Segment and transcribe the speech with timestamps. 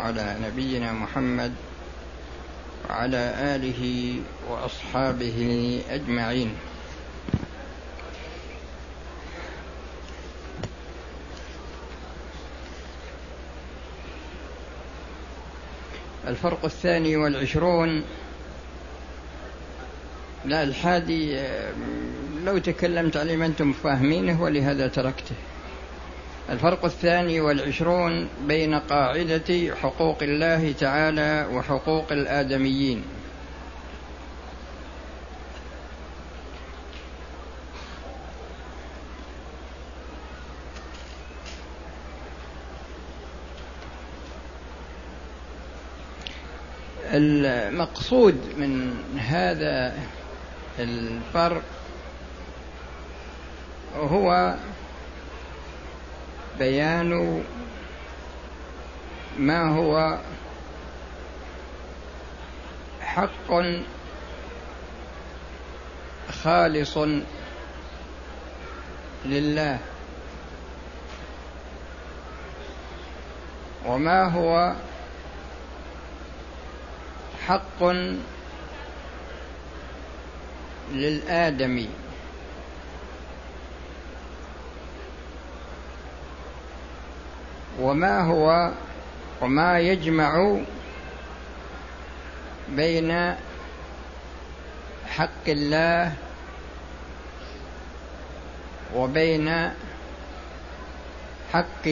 [0.00, 1.52] على نبينا محمد
[2.90, 4.14] وعلى آله
[4.48, 6.54] وأصحابه أجمعين.
[16.26, 18.02] الفرق الثاني والعشرون
[20.44, 21.42] لا الحادي
[22.44, 25.34] لو تكلمت عليه ما أنتم فاهمينه ولهذا تركته.
[26.48, 33.04] الفرق الثاني والعشرون بين قاعدة حقوق الله تعالى وحقوق الآدميين.
[47.12, 49.94] المقصود من هذا
[50.78, 51.62] الفرق
[53.96, 54.54] هو
[56.60, 57.42] بيان
[59.38, 60.18] ما هو
[63.00, 63.50] حق
[66.42, 66.98] خالص
[69.24, 69.78] لله
[73.86, 74.74] وما هو
[77.46, 77.82] حق
[80.92, 81.88] للآدمي
[87.80, 88.70] وما هو
[89.40, 90.56] وما يجمع
[92.68, 93.34] بين
[95.08, 96.12] حق الله
[98.94, 99.70] وبين
[101.52, 101.86] حق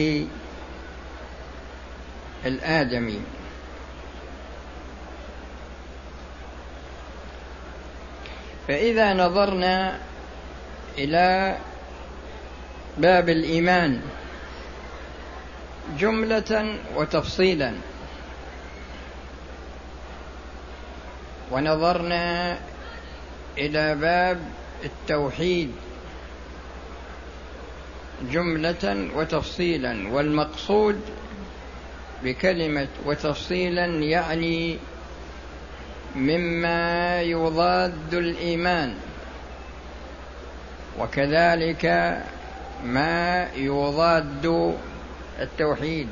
[2.45, 3.21] الآدمي
[8.67, 9.99] فإذا نظرنا
[10.97, 11.57] إلى
[12.97, 14.01] باب الإيمان
[15.99, 17.73] جملة وتفصيلا.
[21.51, 22.57] ونظرنا
[23.57, 24.39] إلى باب
[24.85, 25.71] التوحيد.
[28.31, 30.09] جملة وتفصيلا.
[30.11, 31.01] والمقصود
[32.23, 34.77] بكلمة وتفصيلا يعني
[36.15, 38.95] مما يضاد الإيمان.
[40.99, 41.85] وكذلك
[42.85, 44.75] ما يضاد
[45.41, 46.07] التوحيد.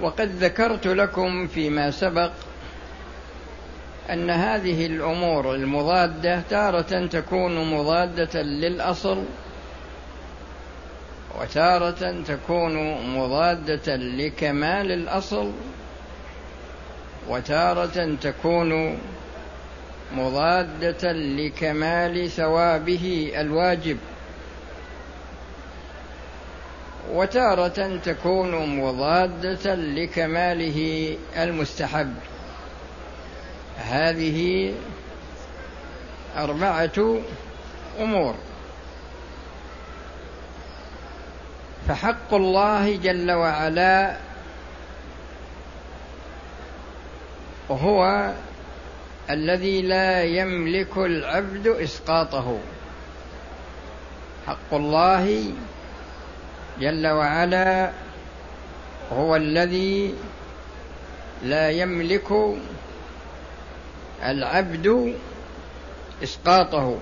[0.00, 2.32] وقد ذكرت لكم فيما سبق
[4.10, 9.24] أن هذه الأمور المضادة تارة تكون مضادة للأصل
[11.40, 12.74] وتارة تكون
[13.16, 15.52] مضادة لكمال الأصل
[17.28, 18.98] وتارة تكون
[20.16, 23.98] مضادة لكمال ثوابه الواجب.
[27.12, 32.14] وتارة تكون مضادة لكماله المستحب.
[33.76, 34.74] هذه
[36.36, 37.20] أربعة
[38.00, 38.34] أمور.
[41.88, 44.16] فحق الله جل وعلا
[47.70, 48.32] هو
[49.30, 52.58] الذي لا يملك العبد إسقاطه.
[54.46, 55.52] حق الله
[56.80, 57.92] جل وعلا
[59.12, 60.14] هو الذي
[61.42, 62.32] لا يملك
[64.22, 65.14] العبد
[66.22, 66.98] إسقاطه.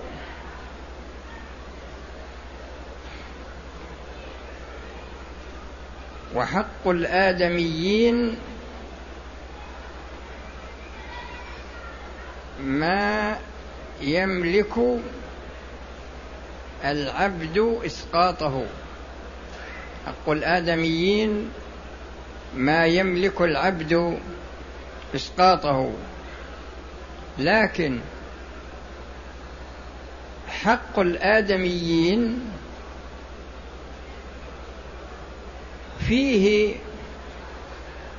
[6.35, 8.37] وحق الآدميين
[12.59, 13.37] ما
[14.01, 14.75] يملك
[16.85, 18.65] العبد إسقاطه.
[20.07, 21.49] حق الآدميين
[22.55, 24.19] ما يملك العبد
[25.15, 25.91] إسقاطه.
[27.39, 27.99] لكن
[30.47, 32.39] حق الآدميين
[36.07, 36.75] فيه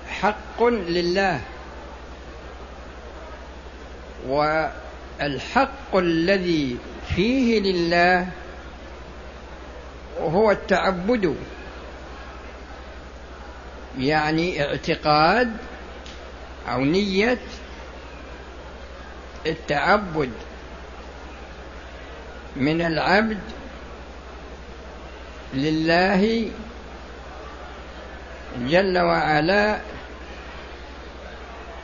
[0.08, 1.40] حق لله
[4.28, 6.76] والحق الذي
[7.14, 8.28] فيه لله
[10.20, 11.36] هو التعبد.
[13.98, 15.56] يعني اعتقاد
[16.68, 17.38] أو نية
[19.46, 20.30] التعبد
[22.56, 23.38] من العبد
[25.54, 26.50] لله
[28.58, 29.80] جل وعلا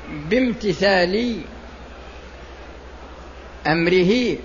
[0.08, 1.40] بامتثال
[3.66, 4.36] أمره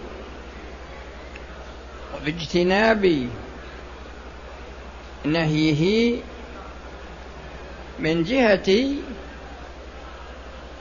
[2.15, 3.29] وباجتناب
[5.25, 6.15] نهيه
[7.99, 8.95] من جهة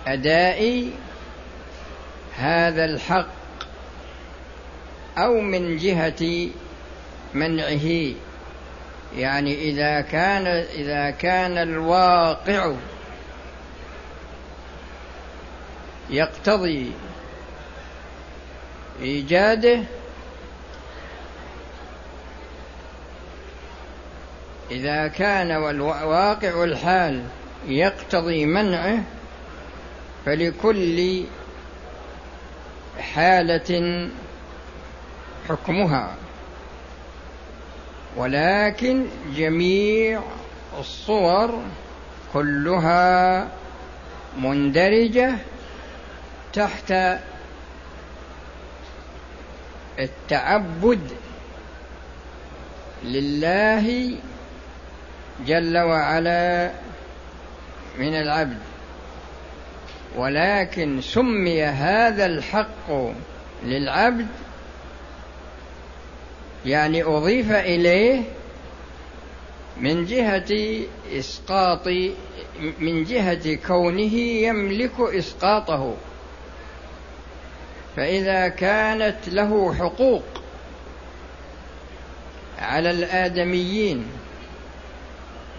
[0.06, 0.90] أداء
[2.36, 3.28] هذا الحق
[5.18, 6.50] أو من جهة
[7.34, 8.14] منعه.
[9.16, 12.72] يعني إذا كان إذا كان الواقع
[16.10, 16.92] يقتضي
[19.02, 19.82] إيجاده
[24.70, 25.52] إذا كان
[26.04, 27.24] واقع الحال
[27.66, 29.04] يقتضي منعه
[30.26, 31.24] فلكل
[32.98, 34.08] حالة
[35.48, 36.14] حكمها.
[38.16, 39.06] ولكن
[39.36, 40.22] جميع
[40.78, 41.62] الصور
[42.32, 43.48] كلها
[44.38, 45.34] مندرجة
[46.52, 46.94] تحت
[49.98, 51.10] التعبد
[53.04, 54.14] لله
[55.46, 56.72] جل وعلا
[57.98, 58.58] من العبد.
[60.16, 62.92] ولكن سمي هذا الحق
[63.64, 64.26] للعبد
[66.66, 68.22] يعني أضيف إليه
[69.80, 70.82] من جهة
[71.12, 71.88] إسقاط
[72.78, 75.96] من جهة كونه يملك إسقاطه.
[77.96, 80.24] فإذا كانت له حقوق
[82.58, 84.06] على الآدميين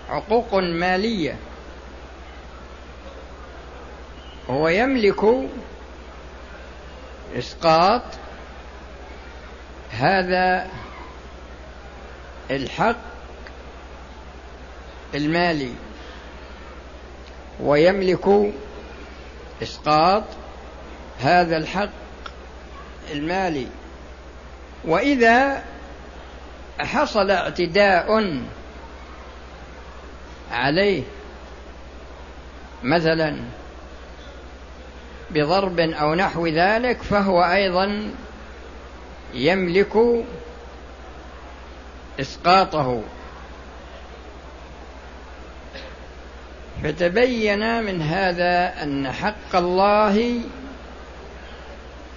[0.09, 1.35] حقوق مالية.
[4.49, 5.49] هو يملك
[7.37, 8.01] إسقاط
[9.91, 10.67] هذا
[12.51, 12.95] الحق
[15.15, 15.73] المالي
[17.59, 18.53] ويملك
[19.63, 20.23] إسقاط
[21.19, 21.89] هذا الحق
[23.11, 23.67] المالي.
[24.85, 25.63] وإذا
[26.79, 28.39] حصل اعتداء
[30.51, 31.03] عليه
[32.83, 33.35] مثلا
[35.31, 38.11] بضرب أو نحو ذلك فهو أيضا
[39.33, 40.25] يملك
[42.19, 43.01] إسقاطه.
[46.83, 50.41] فتبين من هذا أن حق الله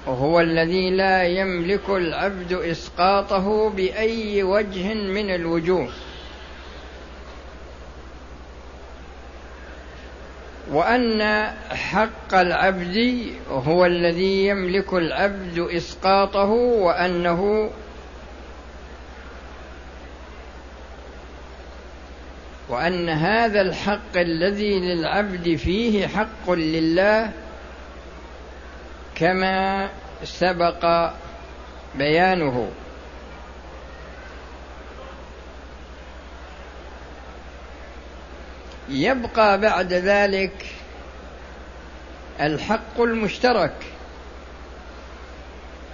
[0.07, 5.89] وهو الذي لا يملك العبد إسقاطه بأي وجه من الوجوه.
[10.73, 17.71] وأن حق العبد هو الذي يملك العبد إسقاطه وأنه
[22.69, 27.31] وأن هذا الحق الذي للعبد فيه حق لله
[29.15, 29.89] كما
[30.25, 31.11] سبق
[31.95, 32.71] بيانه.
[38.93, 40.67] يبقى بعد ذلك
[42.41, 43.75] الحق المشترك.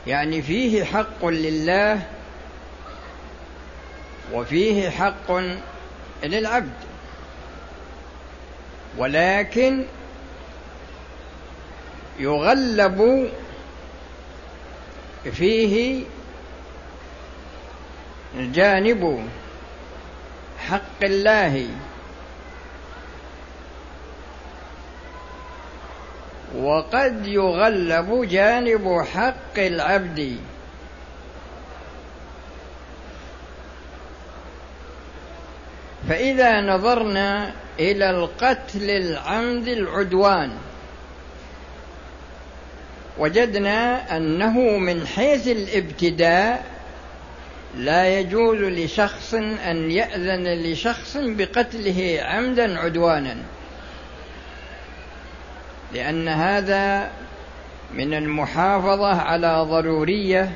[0.06, 2.03] يعني فيه حق لله
[4.33, 5.33] وفيه حق
[6.23, 6.73] للعبد.
[8.99, 9.85] ولكن
[12.19, 13.31] يغلب
[15.33, 16.05] فيه
[18.37, 19.29] جانب
[20.69, 21.69] حق الله.
[26.68, 30.37] وقد يغلب جانب حق العبد.
[36.08, 40.50] فإذا نظرنا إلى القتل العمد العدوان
[43.18, 46.64] وجدنا أنه من حيث الابتداء
[47.76, 53.37] لا يجوز لشخص أن يأذن لشخص بقتله عمدا عدوانا.
[55.95, 57.11] لأن هذا
[57.95, 60.52] من المحافظة على ضرورية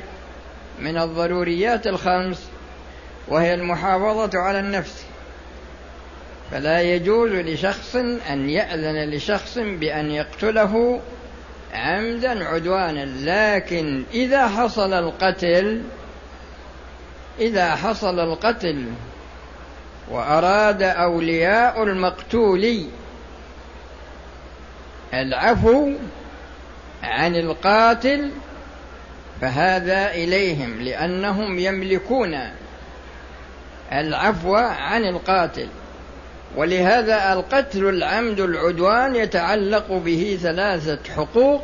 [0.81, 2.49] من الضروريات الخمس
[3.29, 5.05] وهي المحافظة على النفس.
[6.51, 7.97] فلا يجوز لشخص
[8.31, 11.01] أن يأذن لشخص بأن يقتله
[11.75, 13.05] عمدا عدوانا.
[13.05, 15.83] لكن إذا حصل القتل
[17.39, 18.85] إذا حصل القتل
[20.11, 22.87] وأراد أولياء المقتول
[25.15, 25.93] العفو
[27.03, 28.31] عن القاتل
[29.41, 32.39] فهذا إليهم لأنهم يملكون
[33.93, 35.69] العفو عن القاتل.
[36.57, 41.63] ولهذا القتل العمد العدوان يتعلق به ثلاثة حقوق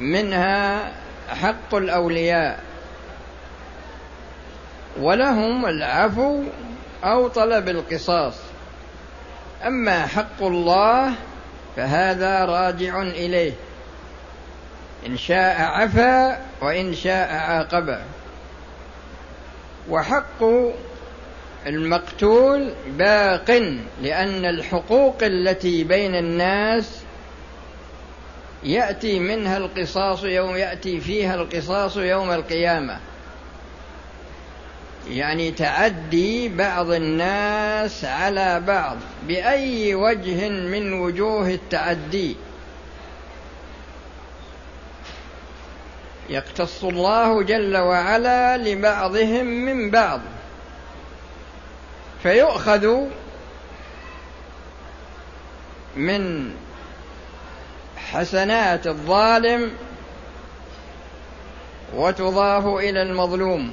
[0.00, 0.92] منها
[1.28, 2.60] حق الأولياء
[5.00, 6.42] ولهم العفو
[7.04, 8.34] أو طلب القصاص.
[9.66, 11.12] أما حق الله
[11.78, 13.52] فهذا راجع إليه.
[15.06, 18.02] إن شاء عفا وإن شاء عاقبا.
[19.90, 20.42] وحق
[21.66, 23.50] المقتول باق
[24.02, 27.02] لأن الحقوق التي بين الناس
[28.62, 32.98] يأتي منها القصاص يوم يأتي فيها القصاص يوم القيامة.
[35.10, 38.96] يعني تعدي بعض الناس على بعض
[39.26, 42.36] بأي وجه من وجوه التعدي
[46.28, 50.20] يقتص الله جل وعلا لبعضهم من بعض.
[52.22, 52.96] فيؤخذ
[55.96, 56.50] من
[57.96, 59.70] حسنات الظالم
[61.94, 63.72] وتضاف إلى المظلوم.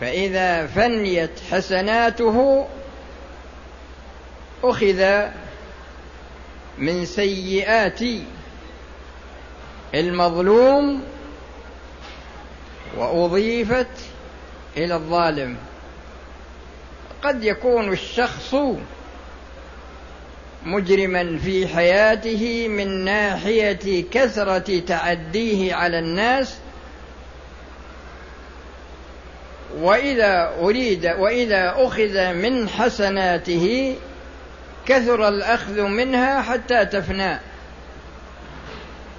[0.00, 2.66] فإذا فنيت حسناته
[4.64, 5.26] أخذ
[6.78, 8.00] من سيئات
[9.94, 11.02] المظلوم
[12.96, 13.86] وأضيفت
[14.76, 15.56] إلى الظالم.
[17.22, 18.54] قد يكون الشخص
[20.66, 26.58] مجرما في حياته من ناحية كثرة تعديه على الناس
[29.80, 33.96] وإذا أريد وإذا أخذ من حسناته
[34.86, 37.38] كثر الأخذ منها حتى تفنى.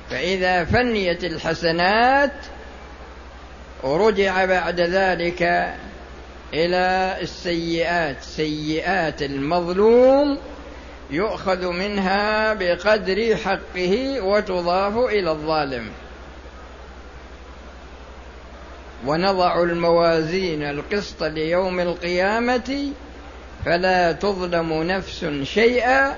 [0.09, 2.31] فإذا فنيت الحسنات
[3.83, 5.41] ورجع بعد ذلك
[6.53, 10.37] إلى السيئات سيئات المظلوم
[11.09, 15.89] يؤخذ منها بقدر حقه وتضاف إلى الظالم.
[19.05, 22.91] ونضع الموازين القسط ليوم القيامة
[23.65, 26.15] فلا تظلم نفس شيئا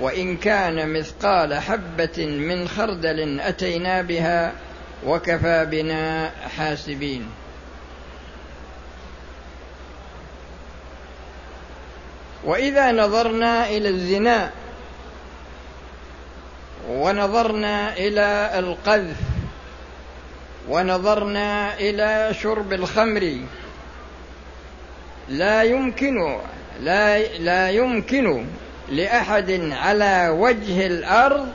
[0.00, 4.52] وإن كان مثقال حبة من خردل أتينا بها
[5.06, 7.26] وكفى بنا حاسبين.
[12.44, 14.50] وإذا نظرنا إلى الزنا
[16.88, 19.16] ونظرنا إلى القذف
[20.68, 23.36] ونظرنا إلى شرب الخمر.
[25.28, 26.38] لا يمكن
[26.80, 28.46] لا لا يمكن
[28.88, 31.48] لأحد على وجه الأرض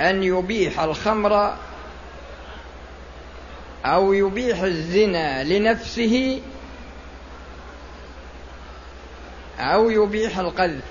[0.00, 1.54] أن يبيح الخمر
[3.84, 6.40] أو يبيح الزنا لنفسه
[9.58, 10.84] أو يبيح القذف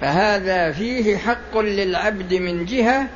[0.00, 3.08] فهذا فيه حق للعبد من جهة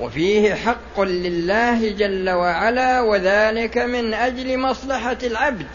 [0.00, 5.66] وفيه حق لله جل وعلا وذلك من أجل مصلحة العبد.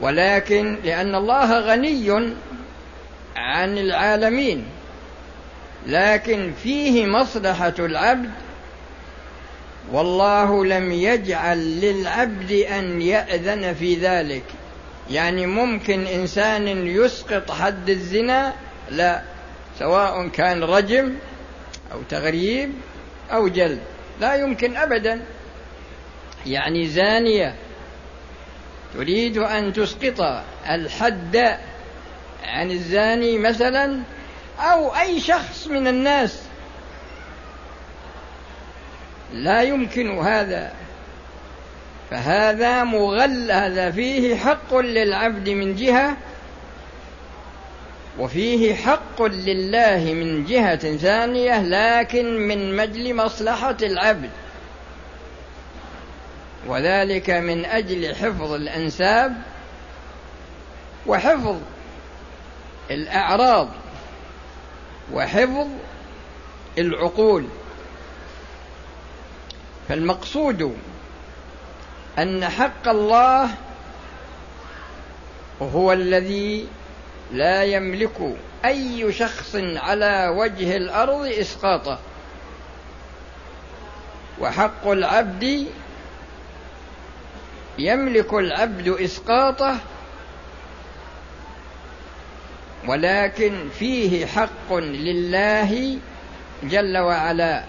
[0.00, 2.32] ولكن لأن الله غني
[3.36, 4.64] عن العالمين
[5.86, 8.30] لكن فيه مصلحة العبد.
[9.92, 14.44] والله لم يجعل للعبد أن يأذن في ذلك.
[15.10, 18.52] يعني ممكن إنسان يسقط حد الزنا
[18.90, 19.22] لا
[19.78, 21.14] سواء كان رجم
[21.92, 22.72] أو تغريب
[23.32, 23.80] أو جلد.
[24.20, 25.22] لا يمكن ابدا.
[26.46, 27.54] يعني زانية
[28.94, 31.58] تريد أن تسقط الحد
[32.44, 34.02] عن الزاني مثلا
[34.58, 36.42] أو أي شخص من الناس.
[39.32, 40.72] لا يمكن هذا.
[42.10, 46.16] فهذا مغل هذا فيه حق للعبد من جهة
[48.20, 54.30] وفيه حق لله من جهة ثانية لكن من مجل مصلحة العبد.
[56.66, 59.36] وذلك من أجل حفظ الأنساب
[61.06, 61.56] وحفظ
[62.90, 63.68] الأعراض
[65.12, 65.66] وحفظ
[66.78, 67.46] العقول.
[69.88, 70.76] فالمقصود
[72.18, 73.50] أن حق الله
[75.62, 76.68] هو الذي
[77.32, 81.98] لا يملك أي شخص على وجه الأرض اسقاطه
[84.40, 85.66] وحق العبد
[87.78, 89.76] يملك العبد إسقاطه
[92.86, 95.98] ولكن فيه حق لله
[96.62, 97.64] جل وعلا.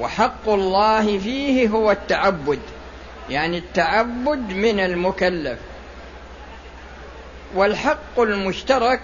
[0.00, 2.60] وحق الله فيه هو التعبد
[3.30, 5.58] يعني التعبد من المكلف.
[7.54, 9.00] والحق المشترك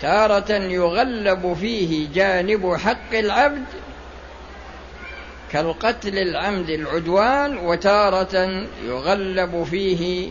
[0.00, 3.64] تارة يغلب فيه جانب حق العبد
[5.52, 10.30] كالقتل العمد العدوان وتارة يغلب فيه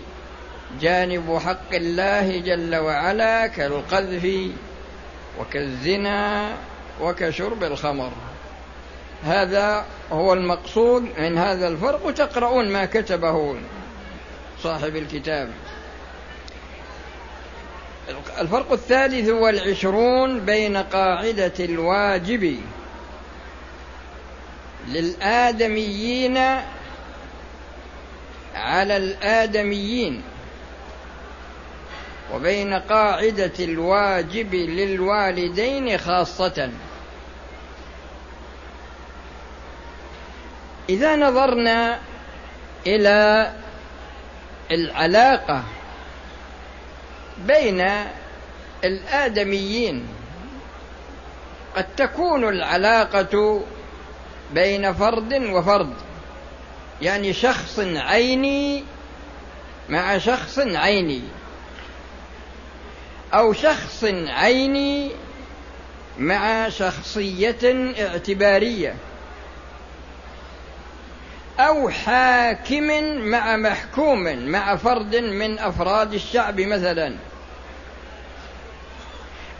[0.81, 4.27] جانب حق الله جل وعلا كالقذف
[5.39, 6.49] وكالزنا
[7.01, 8.11] وكشرب الخمر.
[9.23, 13.55] هذا هو المقصود من هذا الفرق وتقرؤون ما كتبه
[14.63, 15.49] صاحب الكتاب.
[18.39, 22.59] الفرق الثالث والعشرون بين قاعدة الواجب
[24.87, 26.37] للآدميين
[28.55, 30.23] على الآدميين
[32.33, 36.69] وبين قاعدة الواجب للوالدين خاصة.
[40.89, 41.99] إذا نظرنا
[42.87, 43.51] إلى
[44.71, 45.63] العلاقة
[47.37, 47.87] بين
[48.83, 50.07] الآدميين.
[51.75, 53.63] قد تكون العلاقة
[54.53, 55.93] بين فرد وفرد
[57.01, 58.83] يعني شخص عيني
[59.89, 61.21] مع شخص عيني
[63.33, 65.11] أو شخص عيني
[66.17, 68.95] مع شخصية اعتبارية.
[71.67, 77.15] أو حاكم مع محكوم مع فرد من أفراد الشعب مثلا.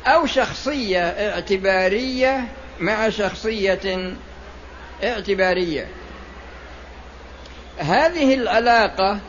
[0.06, 2.48] أو شخصية اعتبارية
[2.80, 4.14] مع شخصية
[5.04, 5.88] اعتبارية.
[7.80, 9.20] هذه العلاقة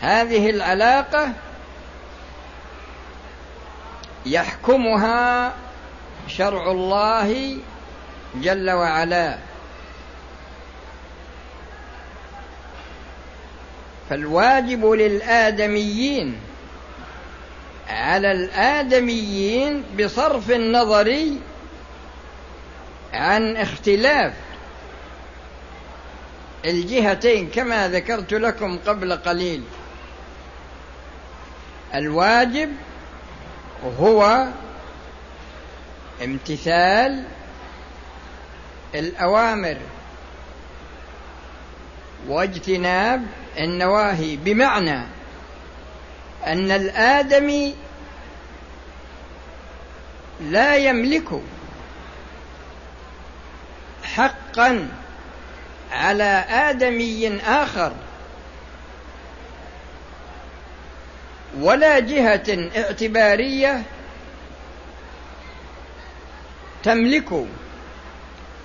[0.00, 1.32] هذه العلاقة
[4.26, 5.52] يحكمها
[6.28, 7.58] شرع الله
[8.34, 9.38] جل وعلا.
[14.10, 16.36] فالواجب للآدميين
[17.88, 21.18] على الآدميين بصرف النظر
[23.12, 24.32] عن اختلاف
[26.64, 29.62] الجهتين كما ذكرت لكم قبل قليل.
[31.94, 32.72] الواجب
[34.00, 34.46] هو
[36.24, 37.24] امتثال
[38.94, 39.76] الأوامر
[42.28, 43.26] واجتناب
[43.58, 45.02] النواهي بمعنى
[46.46, 47.74] أن الآدمي
[50.40, 51.28] لا يملك
[54.04, 54.88] حقا
[55.92, 57.92] على آدمي آخر
[61.60, 63.82] ولا جهة اعتبارية
[66.82, 67.46] تملك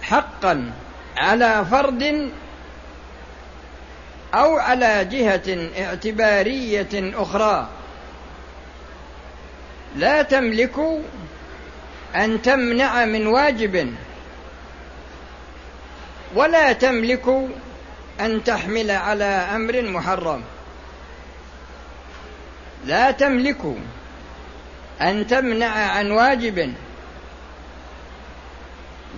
[0.01, 0.71] حقا
[1.17, 2.31] على فرد
[4.33, 7.67] أو على جهة اعتبارية أخرى.
[9.95, 10.75] لا تملك
[12.15, 13.93] أن تمنع من واجب
[16.35, 17.49] ولا تملك
[18.21, 20.43] أن تحمل على أمر محرم.
[22.85, 23.75] لا تملك
[25.01, 26.73] أن تمنع عن واجب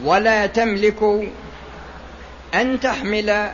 [0.04, 1.32] ولا تملك
[2.54, 3.52] أن تحمل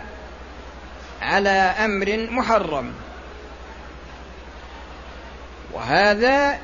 [1.21, 2.93] على أمر محرم.
[5.73, 6.59] وهذا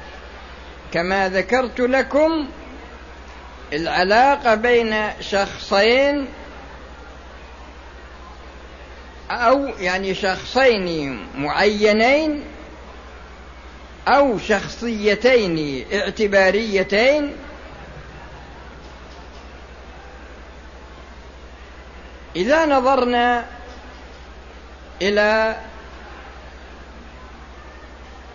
[0.92, 2.48] كما ذكرت لكم
[3.74, 6.28] العلاقة بين شخصين
[9.32, 12.44] أو يعني شخصين معينين
[14.08, 17.36] أو شخصيتين اعتباريتين
[22.36, 23.46] إذا نظرنا
[25.02, 25.56] إلى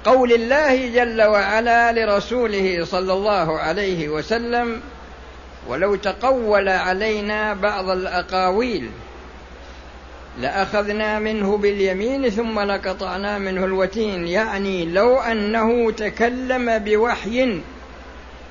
[0.04, 4.80] قول الله جل وعلا لرسوله صلى الله عليه وسلم
[5.68, 8.90] ولو تقول علينا بعض الأقاويل
[10.40, 17.60] لأخذنا منه باليمين ثم لقطعنا منه الوتين يعني لو أنه تكلم بوحي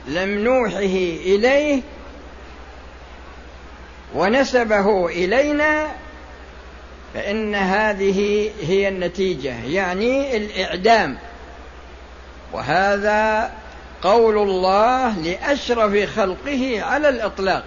[0.08, 1.82] لم نوحه إليه
[4.16, 5.88] ونسبه إلينا
[7.18, 11.18] فإن هذه هي النتيجة يعني الإعدام.
[12.54, 13.52] وهذا
[14.02, 17.64] قول الله لأشرف خلقه على الإطلاق.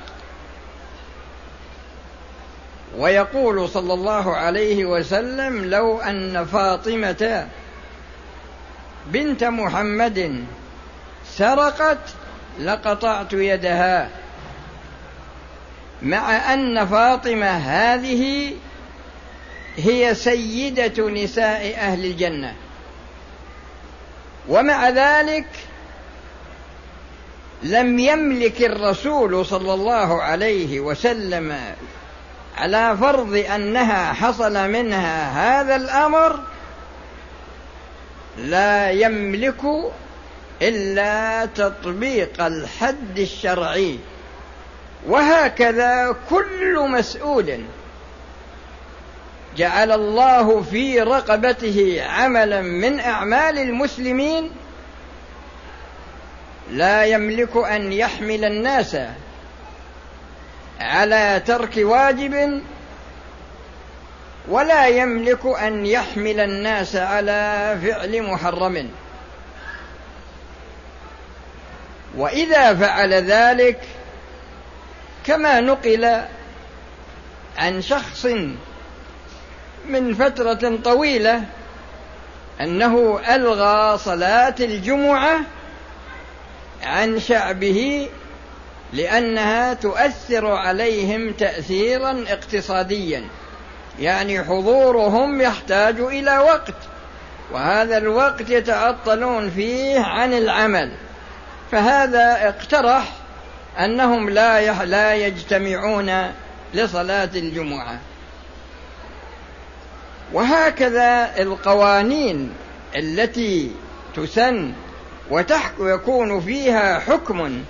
[2.99, 7.49] ويقول صلى الله عليه وسلم لو أن فاطمة
[9.07, 10.45] بنت محمد
[11.27, 11.99] سرقت
[12.61, 14.09] لقطعت يدها
[16.03, 18.53] مع أن فاطمة هذه
[19.77, 22.55] هي سيدة نساء أهل الجنة.
[24.49, 25.47] ومع ذلك
[27.63, 31.75] لم يملك الرسول صلى الله عليه وسلم
[32.57, 35.31] على فرض أنها حصل منها
[35.61, 36.41] هذا الأمر
[38.39, 39.61] لا يملك
[40.63, 43.99] إلا تطبيق الحد الشرعي.
[45.07, 47.61] وهكذا كل مسؤول
[49.57, 54.51] جعل الله في رقبته عملا من أعمال المسلمين
[56.71, 58.97] لا يملك أن يحمل الناس
[60.81, 62.63] على ترك واجب
[64.49, 68.91] ولا يملك أن يحمل الناس على فعل محرم.
[72.17, 73.81] وإذا فعل ذلك
[75.27, 76.23] كما نقل
[77.59, 78.27] عن شخص
[79.89, 81.43] من فترة طويلة
[82.61, 85.41] أنه ألغى صلاة الجمعة
[86.83, 88.09] عن شعبه
[88.93, 93.25] لأنها تؤثر عليهم تاثيرا اقتصاديا.
[93.99, 96.75] يعني حضورهم يحتاج إلى وقت
[97.53, 100.93] وهذا الوقت يتعطلون فيه عن العمل.
[101.73, 103.13] فهذا اقترح
[103.79, 106.33] أنهم لا لا يجتمعون
[106.75, 107.99] لصلاة الجمعة.
[110.33, 112.53] وهكذا القوانين
[112.97, 113.71] التي
[114.15, 114.73] تسن
[115.79, 117.63] ويكون فيها حكم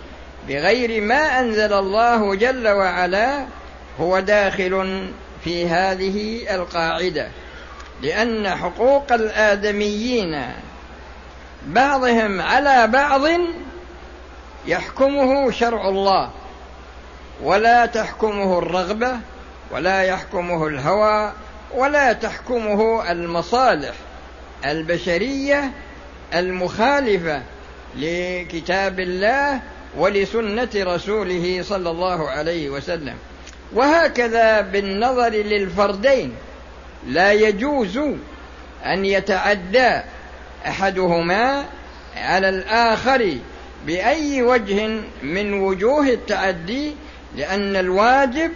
[0.48, 3.46] بغير ما أنزل الله جل وعلا
[4.00, 5.04] هو داخل
[5.44, 7.28] في هذه القاعدة.
[8.02, 10.42] لأن حقوق الآدميين
[11.66, 13.22] بعضهم على بعض
[14.66, 16.30] يحكمه شرع الله
[17.42, 19.16] ولا تحكمه الرغبة
[19.70, 21.32] ولا يحكمه الهوى
[21.74, 23.94] ولا تحكمه المصالح
[24.64, 25.70] البشرية
[26.34, 27.42] المخالفة
[27.96, 29.60] لكتاب الله
[29.96, 33.14] ولسنة رسوله صلى الله عليه وسلم.
[33.72, 36.34] وهكذا بالنظر للفردين
[37.06, 37.98] لا يجوز
[38.86, 40.00] أن يتعدى
[40.66, 41.64] أحدهما
[42.16, 43.36] على الآخر
[43.86, 46.92] بأي وجه من وجوه التعدي
[47.36, 48.50] لأن الواجب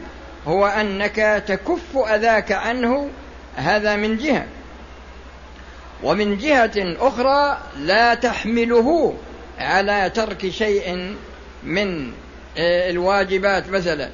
[0.47, 3.11] هو أنك تكف أذاك عنه
[3.57, 4.47] هذا من جهة.
[6.03, 9.15] ومن جهة أخرى لا تحمله
[9.59, 11.17] على ترك شيء
[11.65, 12.13] من
[12.59, 14.11] آه، الواجبات مثلا.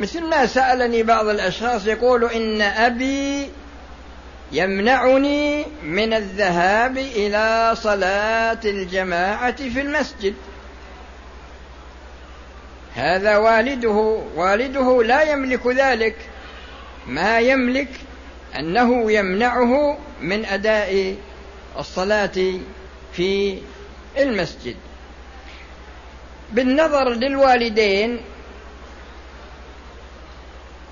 [0.00, 3.50] مثل ما سألني بعض الأشخاص يقول إن أبي
[4.52, 10.34] يمنعني من الذهاب إلى صلاة الجماعة في المسجد.
[12.94, 16.16] هذا والده والده لا يملك ذلك.
[17.06, 17.88] ما يملك
[18.58, 21.16] أنه يمنعه من أداء
[21.78, 22.58] الصلاة
[23.12, 23.58] في
[24.18, 24.76] المسجد.
[26.52, 28.20] بالنظر للوالدين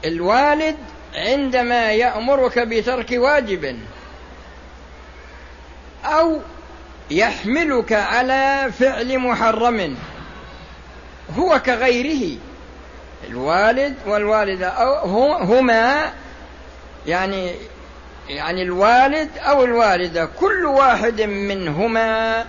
[0.05, 0.77] الوالد
[1.15, 3.79] عندما يأمرك بترك واجب
[6.05, 6.41] أو
[7.11, 9.97] يحملك على فعل محرم
[11.39, 12.39] هو كغيره.
[13.29, 16.13] الوالد والوالدة أو هما
[17.07, 17.55] يعني
[18.29, 22.45] يعني الوالد أو الوالدة كل واحد منهما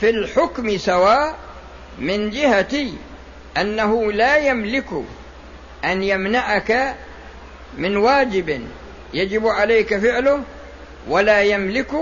[0.00, 1.34] في الحكم سواء
[1.98, 2.86] من جهة
[3.56, 4.88] أنه لا يملك
[5.84, 6.94] أن يمنعك
[7.78, 8.66] من واجب
[9.14, 10.42] يجب عليك فعله
[11.08, 11.94] ولا يملك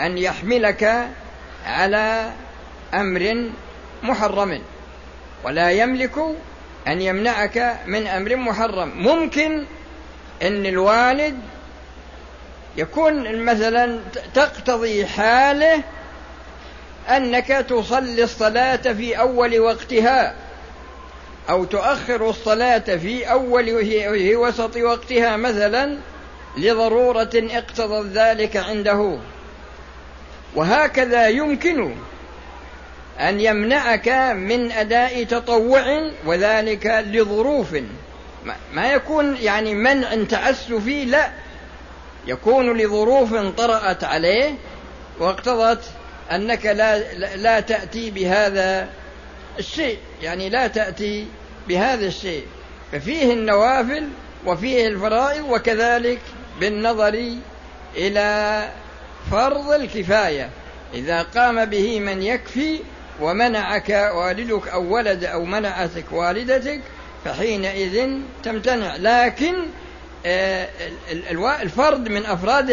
[0.00, 1.08] أن يحملك
[1.66, 2.32] على
[2.94, 3.50] أمر
[4.02, 4.62] محرم.
[5.44, 6.18] ولا يملك
[6.88, 8.92] أن يمنعك من أمر محرم.
[8.96, 9.64] ممكن
[10.42, 11.38] أن الوالد
[12.76, 14.00] يكون مثلا
[14.34, 15.82] تقتضي حاله
[17.08, 20.34] أنك تصلي الصلاة في أول وقتها
[21.50, 25.98] أو تؤخر الصلاة في أول وهي وسط وقتها مثلا
[26.56, 29.18] لضرورة اقتضت ذلك عنده.
[30.54, 31.94] وهكذا يمكن
[33.20, 37.76] أن يمنعك من أداء تطوع وذلك لظروف.
[38.72, 41.30] ما يكون يعني منع تعسفي لا.
[42.26, 44.54] يكون لظروف طرأت عليه
[45.18, 45.84] واقتضت
[46.30, 48.88] أنك لا لا تأتي بهذا
[49.58, 49.98] الشيء.
[50.22, 51.26] يعني لا تأتي
[51.68, 52.44] بهذا الشيء.
[52.92, 54.08] ففيه النوافل
[54.46, 56.20] وفيه الفرائض وكذلك
[56.60, 57.32] بالنظر
[57.96, 58.68] إلى
[59.30, 60.50] فرض الكفاية.
[60.94, 62.80] إذا قام به من يكفي
[63.20, 66.80] ومنعك والدك أو ولد أو منعتك والدتك
[67.24, 68.10] فحينئذ
[68.42, 68.96] تمتنع.
[68.96, 69.54] لكن
[70.26, 70.68] آه،
[71.62, 72.70] الفرد من أفراد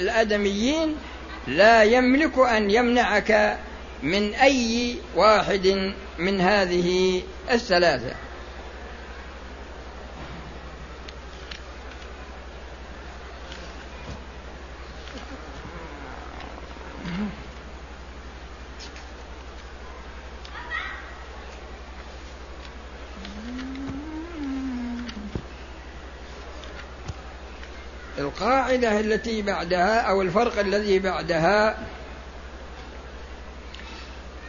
[0.00, 0.96] الآدميين
[1.46, 3.58] لا يملك أن يمنعك
[4.02, 8.14] من أي واحد من هذه الثلاثة.
[28.72, 31.78] القاعدة التي بعدها أو الفرق الذي بعدها.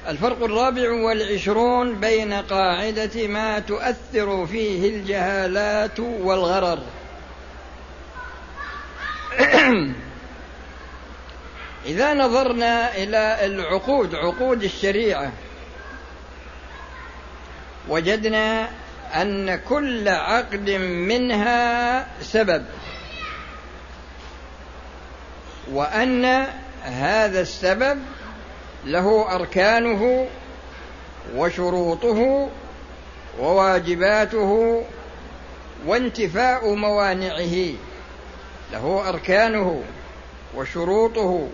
[0.07, 6.79] الفرق الرابع والعشرون بين قاعدة ما تؤثر فيه الجهالات والغرر.
[11.86, 15.31] إذا نظرنا إلى العقود عقود الشريعة
[17.88, 18.69] وجدنا
[19.13, 22.65] أن كل عقد منها سبب.
[25.71, 26.26] وأن
[26.84, 27.99] هذا السبب
[28.86, 30.28] له أركانه
[31.36, 32.49] وشروطه
[33.39, 34.84] وواجباته
[35.86, 37.73] وانتفاء موانعه.
[38.73, 39.84] له أركانه
[40.56, 41.49] وشروطه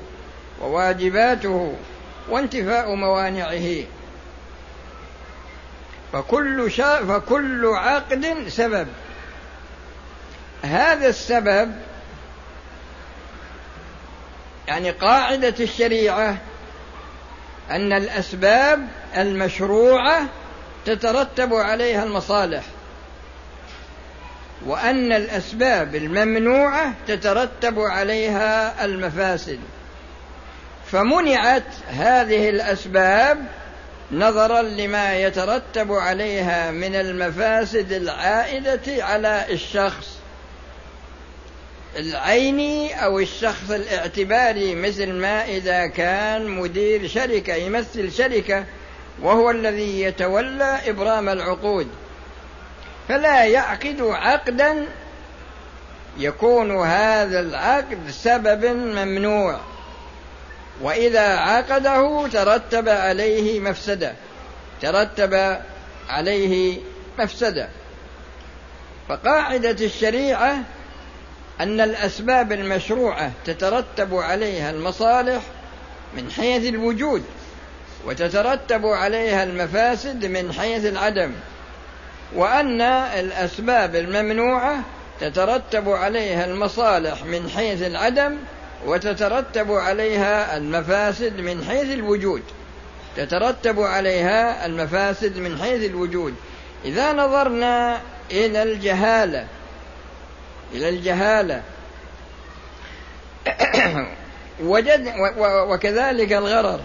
[0.62, 1.74] وواجباته
[2.30, 3.84] وانتفاء موانعه.
[6.14, 8.88] فكل شا فكل عقد سبب.
[10.64, 11.72] هذا السبب
[14.70, 16.38] يعني قاعدة الشريعة
[17.72, 20.26] أن الأسباب المشروعة
[20.86, 22.64] تترتب عليها المصالح
[24.66, 29.60] وأن الأسباب الممنوعة تترتب عليها المفاسد.
[30.92, 33.46] فمنعت هذه الأسباب
[34.12, 40.20] نظرا لما يترتب عليها من المفاسد العائدة على الشخص
[41.98, 48.66] العيني أو الشخص الاعتباري مثل ما إذا كان مدير شركة يمثل شركة
[49.22, 51.88] وهو الذي يتولى إبرام العقود.
[53.08, 54.86] فلا يعقد عقدا
[56.18, 59.60] يكون هذا العقد سبب ممنوع.
[60.82, 64.14] وإذا عقده ترتب عليه مفسدة.
[64.82, 65.60] ترتب
[66.10, 66.78] عليه
[67.20, 67.70] مفسدة.
[69.10, 70.64] فقاعدة الشريعة
[71.60, 75.42] أن الأسباب المشروعة تترتب عليها المصالح
[76.18, 77.24] من حيث الوجود
[78.06, 81.32] وتترتب عليها المفاسد من حيث العدم
[82.36, 84.80] وأن الأسباب الممنوعة
[85.20, 88.38] تترتب عليها المصالح من حيث العدم
[88.86, 92.42] وتترتب عليها المفاسد من حيث الوجود.
[93.18, 96.36] تترتب عليها المفاسد من حيث الوجود.
[96.86, 99.48] إذا نظرنا إلى الجهالة
[100.74, 101.64] إلى الجهالة.
[104.64, 106.80] وجد وكذلك الغرر.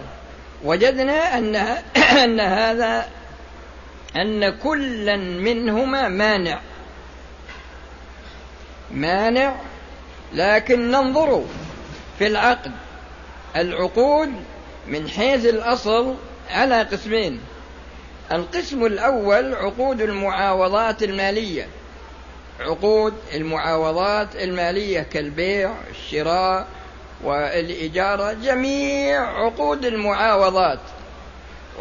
[0.63, 1.55] وجدنا أن
[2.23, 3.07] أن هذا
[4.15, 6.59] أن كلا منهما مانع.
[8.91, 9.55] مانع
[10.33, 11.45] لكن ننظر
[12.19, 12.71] في العقد.
[13.55, 14.29] العقود
[14.87, 16.15] من حيث الأصل
[16.49, 17.39] على قسمين.
[18.31, 21.67] القسم الأول عقود المعاوضات المالية.
[22.59, 26.67] عقود المعاوضات المالية كالبيع الشراء
[27.23, 30.79] والإجارة جميع عقود المعاوضات.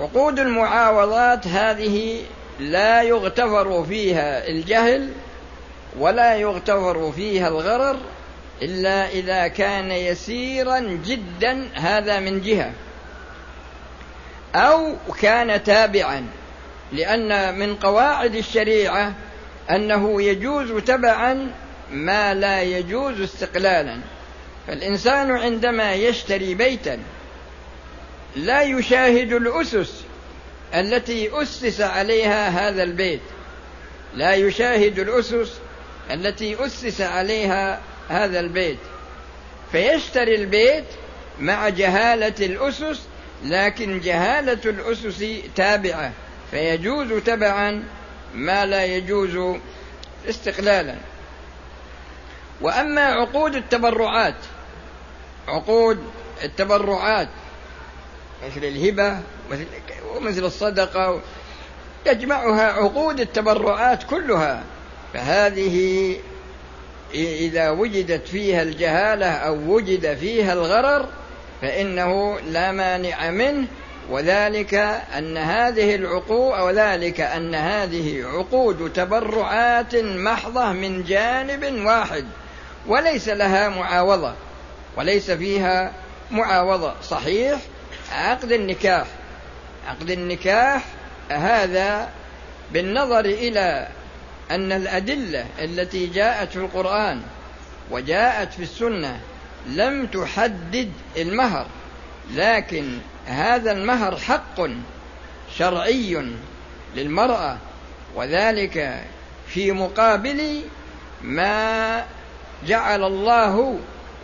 [0.00, 2.20] عقود المعاوضات هذه
[2.60, 5.10] لا يغتفر فيها الجهل
[5.98, 7.96] ولا يغتفر فيها الغرر
[8.62, 12.72] إلا إذا كان يسيرا جدا هذا من جهة.
[14.54, 16.26] أو كان تابعا
[16.92, 19.14] لأن من قواعد الشريعة
[19.70, 21.50] أنه يجوز تبعا
[21.92, 24.00] ما لا يجوز استقلالا.
[24.66, 26.98] فالإنسان عندما يشتري بيتا
[28.36, 30.04] لا يشاهد الأسس
[30.74, 33.20] التي أسس عليها هذا البيت.
[34.14, 35.52] لا يشاهد الأسس
[36.10, 38.78] التي أسس عليها هذا البيت.
[39.72, 40.84] فيشتري البيت
[41.40, 43.00] مع جهالة الأسس
[43.44, 45.24] لكن جهالة الأسس
[45.56, 46.12] تابعة.
[46.50, 47.84] فيجوز تبعا
[48.34, 49.58] ما لا يجوز
[50.28, 50.96] استقلالا.
[52.60, 54.34] وأما عقود التبرعات
[55.48, 55.98] عقود
[56.44, 57.28] التبرعات
[58.46, 59.18] مثل الهبة
[60.16, 61.20] ومثل الصدقة
[62.06, 64.62] يجمعها عقود التبرعات كلها.
[65.14, 66.16] فهذه
[67.14, 71.08] إذا وجدت فيها الجهالة أو وجد فيها الغرر
[71.62, 73.66] فإنه لا مانع منه
[74.10, 74.74] وذلك
[75.18, 82.24] أن هذه العقود وذلك أن هذه عقود تبرعات محضة من جانب واحد
[82.86, 84.34] وليس لها معاوضة
[84.96, 85.92] وليس فيها
[86.30, 86.94] معاوضة.
[87.02, 87.60] صحيح
[88.12, 89.06] عقد النكاح
[89.88, 90.84] عقد النكاح
[91.30, 92.08] هذا
[92.72, 93.88] بالنظر إلى
[94.50, 97.22] أن الأدلة التي جاءت في القرآن
[97.90, 99.20] وجاءت في السنة
[99.66, 101.66] لم تحدد المهر
[102.34, 104.60] لكن هذا المهر حق
[105.56, 106.26] شرعي
[106.96, 107.56] للمرأة
[108.14, 109.04] وذلك
[109.46, 110.62] في مقابل
[111.22, 112.04] ما
[112.66, 113.78] جعل الله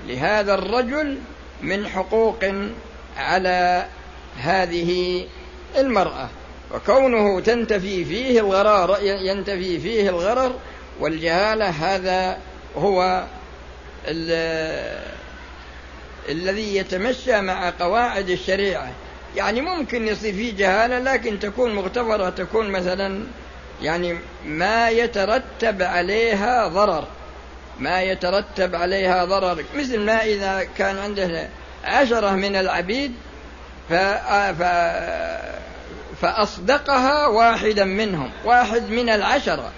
[0.07, 1.19] لهذا الرجل
[1.63, 2.45] من حقوق
[3.17, 3.87] على
[4.39, 5.25] هذه
[5.77, 6.29] المرأة.
[6.75, 10.55] وكونه تنتفي فيه الغرار ينتفي فيه الغرر
[11.01, 12.39] والجهالة هذا
[12.77, 13.25] هو
[16.29, 18.93] الذي يتمشى مع قواعد الشريعة.
[19.37, 23.25] يعني ممكن يصير فيه جهالة لكن تكون مغتفرة تكون مثلا
[23.83, 27.05] يعني ما يترتب عليها ضرر.
[27.79, 29.65] ما يترتب عليها ضرر.
[29.75, 31.49] مثل ما إذا كان عنده
[31.85, 33.13] عشرة من العبيد
[36.21, 39.73] فأصدقها واحدا منهم واحد من العشرة.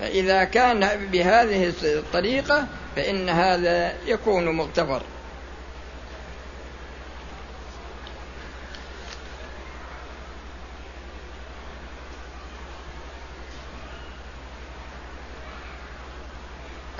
[0.00, 5.02] فإذا كان بهذه الطريقة فإن هذا يكون مغتفر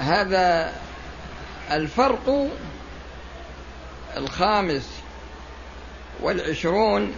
[0.04, 0.72] هذا
[1.72, 2.48] الفرق
[4.16, 4.90] الخامس
[6.22, 7.12] والعشرون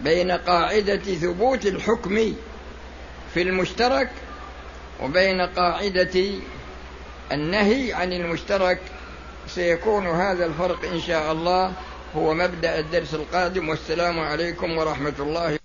[0.00, 2.34] بين قاعدة ثبوت الحكم
[3.34, 4.10] في المشترك
[5.02, 6.30] وبين قاعدة
[7.32, 8.80] النهي عن المشترك.
[9.48, 11.72] سيكون هذا الفرق إن شاء الله.
[12.16, 13.68] هو مبدأ الدرس القادم.
[13.68, 15.61] والسلام عليكم ورحمة الله